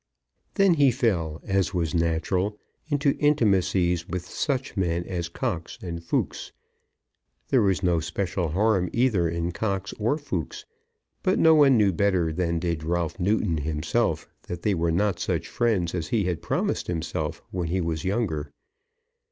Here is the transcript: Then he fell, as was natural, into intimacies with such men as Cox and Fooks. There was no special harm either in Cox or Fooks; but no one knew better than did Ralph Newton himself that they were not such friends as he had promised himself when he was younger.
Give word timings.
Then 0.55 0.73
he 0.73 0.89
fell, 0.89 1.41
as 1.45 1.75
was 1.75 1.93
natural, 1.93 2.57
into 2.87 3.15
intimacies 3.19 4.07
with 4.09 4.25
such 4.27 4.75
men 4.75 5.03
as 5.03 5.29
Cox 5.29 5.77
and 5.79 5.99
Fooks. 6.01 6.51
There 7.49 7.61
was 7.61 7.83
no 7.83 7.99
special 7.99 8.49
harm 8.49 8.89
either 8.93 9.29
in 9.29 9.51
Cox 9.51 9.93
or 9.99 10.17
Fooks; 10.17 10.65
but 11.21 11.37
no 11.37 11.53
one 11.53 11.77
knew 11.77 11.93
better 11.93 12.33
than 12.33 12.57
did 12.57 12.83
Ralph 12.83 13.19
Newton 13.19 13.57
himself 13.59 14.27
that 14.47 14.63
they 14.63 14.73
were 14.73 14.91
not 14.91 15.19
such 15.19 15.47
friends 15.47 15.93
as 15.93 16.07
he 16.07 16.23
had 16.23 16.41
promised 16.41 16.87
himself 16.87 17.43
when 17.51 17.67
he 17.67 17.79
was 17.79 18.03
younger. 18.03 18.51